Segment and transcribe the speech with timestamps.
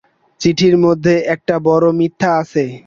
[0.41, 2.63] চিঠির মধ্যে একটা বড় মিথ্যা আছে।